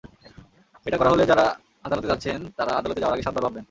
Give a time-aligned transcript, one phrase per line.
[0.85, 1.45] এটা করা হলে যাঁরা
[1.83, 3.59] আদালতে যাচ্ছেন, তাঁরা আদালতে যাওয়ার আগে সাতবার ভাববেন।